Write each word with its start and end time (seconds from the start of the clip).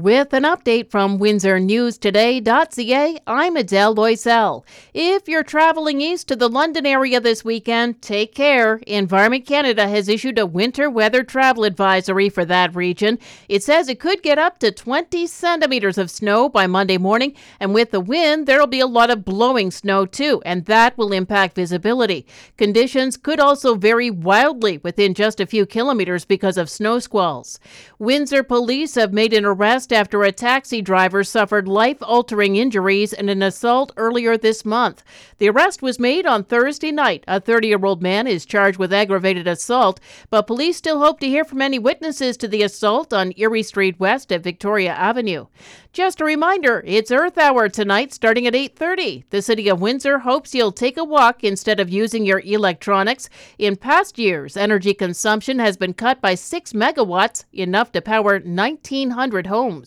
With 0.00 0.32
an 0.32 0.44
update 0.44 0.90
from 0.90 1.18
WindsorNewsToday.ca, 1.18 3.18
I'm 3.26 3.54
Adele 3.54 3.94
Loisel. 3.94 4.64
If 4.94 5.28
you're 5.28 5.42
traveling 5.42 6.00
east 6.00 6.26
to 6.28 6.36
the 6.36 6.48
London 6.48 6.86
area 6.86 7.20
this 7.20 7.44
weekend, 7.44 8.00
take 8.00 8.34
care. 8.34 8.76
Environment 8.86 9.44
Canada 9.44 9.86
has 9.86 10.08
issued 10.08 10.38
a 10.38 10.46
winter 10.46 10.88
weather 10.88 11.22
travel 11.22 11.64
advisory 11.64 12.30
for 12.30 12.46
that 12.46 12.74
region. 12.74 13.18
It 13.46 13.62
says 13.62 13.90
it 13.90 14.00
could 14.00 14.22
get 14.22 14.38
up 14.38 14.58
to 14.60 14.70
20 14.70 15.26
centimeters 15.26 15.98
of 15.98 16.10
snow 16.10 16.48
by 16.48 16.66
Monday 16.66 16.96
morning, 16.96 17.34
and 17.60 17.74
with 17.74 17.90
the 17.90 18.00
wind, 18.00 18.46
there'll 18.46 18.66
be 18.66 18.80
a 18.80 18.86
lot 18.86 19.10
of 19.10 19.26
blowing 19.26 19.70
snow 19.70 20.06
too, 20.06 20.40
and 20.46 20.64
that 20.64 20.96
will 20.96 21.12
impact 21.12 21.56
visibility. 21.56 22.26
Conditions 22.56 23.18
could 23.18 23.38
also 23.38 23.74
vary 23.74 24.10
wildly 24.10 24.78
within 24.78 25.12
just 25.12 25.40
a 25.40 25.46
few 25.46 25.66
kilometers 25.66 26.24
because 26.24 26.56
of 26.56 26.70
snow 26.70 26.98
squalls. 26.98 27.60
Windsor 27.98 28.42
police 28.42 28.94
have 28.94 29.12
made 29.12 29.34
an 29.34 29.44
arrest 29.44 29.89
arrest 29.90 30.00
after 30.00 30.22
a 30.22 30.32
taxi 30.32 30.80
driver 30.82 31.24
suffered 31.24 31.66
life 31.66 31.98
altering 32.02 32.56
injuries 32.56 33.12
in 33.12 33.28
an 33.28 33.42
assault 33.42 33.92
earlier 33.96 34.36
this 34.36 34.64
month. 34.64 35.02
The 35.38 35.48
arrest 35.48 35.82
was 35.82 35.98
made 35.98 36.26
on 36.26 36.44
Thursday 36.44 36.92
night. 36.92 37.24
A 37.26 37.40
30 37.40 37.68
year 37.68 37.84
old 37.84 38.02
man 38.02 38.26
is 38.26 38.46
charged 38.46 38.78
with 38.78 38.92
aggravated 38.92 39.48
assault, 39.48 40.00
but 40.30 40.46
police 40.46 40.76
still 40.76 41.00
hope 41.00 41.18
to 41.20 41.28
hear 41.28 41.44
from 41.44 41.62
any 41.62 41.78
witnesses 41.78 42.36
to 42.38 42.48
the 42.48 42.62
assault 42.62 43.12
on 43.12 43.32
Erie 43.36 43.62
Street 43.62 43.98
West 43.98 44.32
at 44.32 44.42
Victoria 44.42 44.92
Avenue. 44.92 45.46
Just 45.92 46.20
a 46.20 46.24
reminder, 46.24 46.84
it's 46.86 47.10
Earth 47.10 47.36
Hour 47.36 47.68
tonight 47.68 48.14
starting 48.14 48.46
at 48.46 48.54
8:30. 48.54 49.24
The 49.30 49.42
city 49.42 49.68
of 49.68 49.80
Windsor 49.80 50.20
hopes 50.20 50.54
you'll 50.54 50.70
take 50.70 50.96
a 50.96 51.02
walk 51.02 51.42
instead 51.42 51.80
of 51.80 51.90
using 51.90 52.24
your 52.24 52.40
electronics. 52.44 53.28
In 53.58 53.74
past 53.74 54.16
years, 54.16 54.56
energy 54.56 54.94
consumption 54.94 55.58
has 55.58 55.76
been 55.76 55.94
cut 55.94 56.20
by 56.20 56.36
6 56.36 56.72
megawatts, 56.74 57.44
enough 57.52 57.90
to 57.92 58.00
power 58.00 58.38
1900 58.38 59.48
homes. 59.48 59.79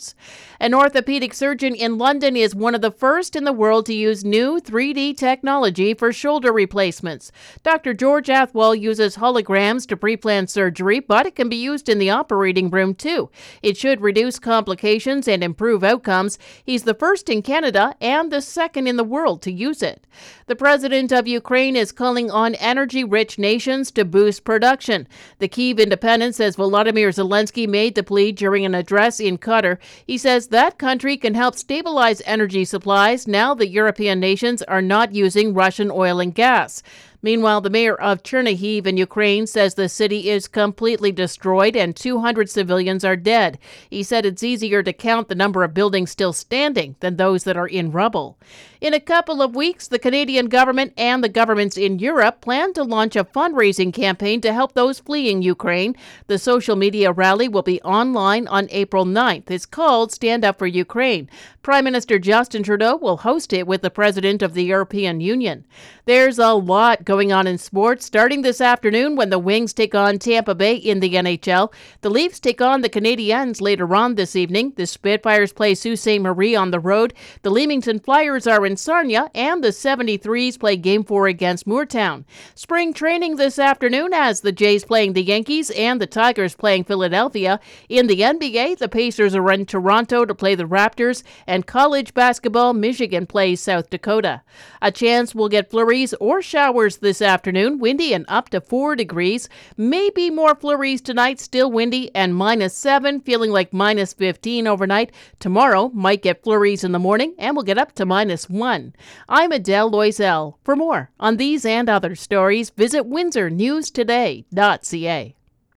An 0.60 0.74
orthopedic 0.74 1.34
surgeon 1.34 1.76
in 1.76 1.98
London 1.98 2.36
is 2.36 2.56
one 2.56 2.76
of 2.76 2.82
the 2.82 2.92
first 2.92 3.36
in 3.36 3.44
the 3.44 3.52
world 3.52 3.86
to 3.86 3.94
use 3.94 4.24
new 4.24 4.60
3D 4.60 5.18
technology 5.18 5.94
for 5.94 6.12
shoulder 6.12 6.52
replacements. 6.52 7.32
Dr. 7.64 7.94
George 7.94 8.28
Athwal 8.28 8.80
uses 8.80 9.18
holograms 9.18 9.88
to 9.88 9.98
pre-plan 9.98 10.48
surgery, 10.48 11.00
but 11.00 11.26
it 11.26 11.36
can 11.36 11.50
be 11.50 11.56
used 11.56 11.90
in 11.90 12.00
the 12.00 12.10
operating 12.10 12.70
room 12.70 12.96
too. 12.96 13.30
It 13.62 13.78
should 13.78 14.02
reduce 14.02 14.40
complications 14.40 15.28
and 15.28 15.44
improve 15.44 15.84
outcomes. 15.84 16.40
He's 16.64 16.84
the 16.84 16.94
first 16.94 17.30
in 17.30 17.42
Canada 17.42 17.96
and 18.02 18.32
the 18.32 18.42
second 18.42 18.88
in 18.88 18.98
the 18.98 19.04
world 19.04 19.42
to 19.44 19.52
use 19.52 19.82
it. 19.82 20.06
The 20.48 20.56
president 20.56 21.12
of 21.12 21.28
Ukraine 21.28 21.76
is 21.76 21.92
calling 21.92 22.30
on 22.30 22.56
energy 22.56 23.04
rich 23.04 23.38
nations 23.38 23.92
to 23.92 24.06
boost 24.06 24.44
production. 24.44 25.08
The 25.40 25.50
Kyiv 25.50 25.80
Independent 25.80 26.36
says 26.36 26.56
Volodymyr 26.56 27.10
Zelensky 27.10 27.68
made 27.68 27.96
the 27.96 28.04
plea 28.04 28.32
during 28.32 28.66
an 28.66 28.76
address 28.76 29.20
in 29.20 29.38
Qatar. 29.38 29.78
He 30.06 30.18
says 30.18 30.48
that 30.48 30.78
country 30.78 31.18
can 31.18 31.34
help 31.34 31.56
stabilize 31.56 32.22
energy 32.26 32.66
supplies 32.66 33.28
now 33.28 33.54
that 33.56 33.70
European 33.70 34.20
nations 34.20 34.62
are 34.64 34.82
not 34.82 35.14
using 35.14 35.54
Russian 35.54 35.92
oil 35.92 36.20
and 36.20 36.34
gas. 36.34 36.84
Meanwhile, 37.24 37.62
the 37.62 37.70
mayor 37.70 37.96
of 37.96 38.22
Chernihiv 38.22 38.86
in 38.86 38.98
Ukraine 38.98 39.48
says 39.48 39.74
the 39.74 39.88
city 39.88 40.30
is 40.30 40.50
completely 40.50 41.12
destroyed 41.12 41.76
and 41.76 41.96
200 41.96 42.50
civilians 42.50 43.06
are 43.06 43.16
dead. 43.16 43.58
He 43.90 44.04
said 44.04 44.26
it's 44.26 44.44
easier 44.44 44.84
to 44.84 44.92
count 44.92 45.30
the 45.30 45.36
number 45.36 45.64
of 45.64 45.74
buildings 45.74 46.12
still 46.12 46.34
standing 46.34 46.98
than 47.00 47.16
those 47.16 47.46
that 47.46 47.56
are 47.56 47.68
in 47.68 47.92
rubble. 47.94 48.38
In 48.82 48.94
a 48.94 49.00
couple 49.00 49.42
of 49.42 49.56
weeks, 49.56 49.88
the 49.88 49.98
Canadian 49.98 50.48
government 50.48 50.92
and 50.98 51.24
the 51.24 51.30
governments 51.30 51.78
in 51.78 52.00
Europe 52.00 52.42
plan 52.42 52.74
to 52.74 52.84
launch 52.84 53.16
a 53.16 53.24
fundraising 53.24 53.94
campaign 53.94 54.42
to 54.42 54.52
help 54.52 54.74
those 54.74 55.00
fleeing 55.00 55.42
Ukraine. 55.42 55.96
The 56.28 56.38
social 56.38 56.76
media 56.76 57.14
rally 57.14 57.48
will 57.48 57.62
be 57.62 57.82
online 57.84 58.46
on 58.50 58.68
April 58.72 59.06
9th. 59.06 59.50
It's 59.50 59.66
called 59.66 60.12
Stand 60.12 60.44
Up 60.44 60.60
for 60.60 60.68
Ukraine. 60.68 61.30
Prime 61.62 61.86
Minister 61.86 62.20
Justin 62.20 62.62
Trudeau 62.62 62.98
will 62.98 63.16
host 63.16 63.54
it 63.54 63.66
with 63.66 63.82
the 63.82 63.90
President 63.90 64.42
of 64.42 64.54
the 64.54 64.66
European 64.66 65.22
Union. 65.22 65.66
There's 66.04 66.38
a 66.38 66.52
lot 66.52 67.06
going 67.06 67.13
on 67.14 67.46
in 67.46 67.60
sports, 67.60 68.08
starting 68.08 68.42
this 68.42 68.60
afternoon 68.60 69.16
when 69.16 69.30
the 69.30 69.38
Wings 69.38 69.72
take 69.72 69.94
on 69.94 70.18
Tampa 70.18 70.56
Bay 70.56 70.74
in 70.74 71.00
the 71.00 71.14
NHL. 71.14 71.72
The 72.02 72.10
Leafs 72.10 72.40
take 72.40 72.60
on 72.60 72.82
the 72.82 72.90
Canadiens 72.90 73.62
later 73.62 73.94
on 73.94 74.16
this 74.16 74.36
evening. 74.36 74.74
The 74.76 74.88
Spitfires 74.88 75.54
play 75.54 75.76
Sault 75.76 76.00
Ste. 76.00 76.20
Marie 76.20 76.56
on 76.56 76.72
the 76.72 76.80
road. 76.80 77.14
The 77.44 77.52
Leamington 77.52 78.00
Flyers 78.00 78.48
are 78.48 78.66
in 78.66 78.78
Sarnia, 78.78 79.30
and 79.36 79.64
the 79.64 79.68
73s 79.68 80.60
play 80.60 80.76
Game 80.76 81.04
4 81.04 81.28
against 81.28 81.68
Mooretown. 81.68 82.26
Spring 82.56 82.94
training 82.94 83.36
this 83.36 83.60
afternoon 83.60 84.12
as 84.12 84.42
the 84.42 84.52
Jays 84.52 84.84
playing 84.84 85.14
the 85.14 85.22
Yankees 85.22 85.70
and 85.70 86.02
the 86.02 86.08
Tigers 86.08 86.56
playing 86.56 86.86
Philadelphia. 86.86 87.60
In 87.90 88.08
the 88.08 88.22
NBA, 88.22 88.80
the 88.80 88.90
Pacers 88.90 89.36
are 89.36 89.52
in 89.52 89.68
Toronto 89.68 90.26
to 90.26 90.34
play 90.34 90.56
the 90.56 90.64
Raptors, 90.64 91.22
and 91.46 91.68
college 91.68 92.16
basketball, 92.16 92.74
Michigan 92.74 93.28
plays 93.28 93.62
South 93.62 93.92
Dakota. 93.92 94.42
A 94.82 94.92
chance 94.92 95.36
we'll 95.36 95.50
get 95.50 95.70
flurries 95.70 96.16
or 96.16 96.42
showers 96.42 96.98
this 97.04 97.22
afternoon, 97.22 97.78
windy 97.78 98.14
and 98.14 98.26
up 98.28 98.50
to 98.50 98.60
4 98.60 98.96
degrees. 98.96 99.48
Maybe 99.78 100.32
more 100.32 100.56
flurries 100.56 101.02
tonight, 101.02 101.40
still 101.40 101.72
windy 101.72 102.10
and 102.16 102.36
minus 102.36 102.76
7, 102.76 103.22
feeling 103.22 103.52
like 103.52 103.72
minus 103.72 104.14
15 104.14 104.66
overnight. 104.66 105.12
Tomorrow 105.40 105.92
might 105.94 106.24
get 106.24 106.42
flurries 106.42 106.84
in 106.84 106.92
the 106.92 106.98
morning 106.98 107.36
and 107.38 107.56
we'll 107.56 107.64
get 107.64 107.78
up 107.78 107.92
to 107.94 108.08
minus 108.08 108.50
1. 108.50 108.96
I'm 109.30 109.52
Adele 109.52 109.92
Loisel. 109.92 110.56
For 110.64 110.76
more 110.76 111.12
on 111.20 111.38
these 111.38 111.66
and 111.66 111.88
other 111.88 112.16
stories, 112.16 112.72
visit 112.72 113.08
windsornewstoday.ca. 113.08 115.36